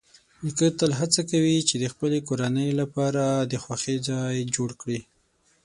نیکه 0.43 0.67
تل 0.79 0.91
هڅه 0.99 1.21
کوي 1.31 1.57
چې 1.69 1.75
د 1.79 1.85
خپل 1.93 2.11
کورنۍ 2.27 2.69
لپاره 2.81 3.23
د 3.51 3.53
خوښۍ 3.63 3.97
ځای 4.09 4.35
جوړ 4.55 4.69
کړي. 4.81 4.99